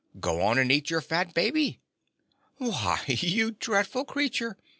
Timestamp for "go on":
0.19-0.57